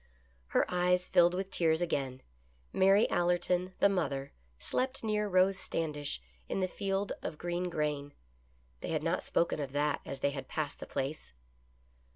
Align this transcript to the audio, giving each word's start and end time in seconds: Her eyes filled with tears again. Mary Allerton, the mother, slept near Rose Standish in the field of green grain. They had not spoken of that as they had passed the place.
Her 0.47 0.65
eyes 0.67 1.07
filled 1.07 1.35
with 1.35 1.51
tears 1.51 1.79
again. 1.79 2.23
Mary 2.73 3.07
Allerton, 3.11 3.75
the 3.77 3.87
mother, 3.87 4.31
slept 4.57 5.03
near 5.03 5.27
Rose 5.27 5.59
Standish 5.59 6.19
in 6.49 6.59
the 6.59 6.67
field 6.67 7.13
of 7.21 7.37
green 7.37 7.69
grain. 7.69 8.15
They 8.79 8.87
had 8.89 9.03
not 9.03 9.21
spoken 9.21 9.59
of 9.59 9.73
that 9.73 10.01
as 10.03 10.21
they 10.21 10.31
had 10.31 10.47
passed 10.47 10.79
the 10.79 10.87
place. 10.87 11.33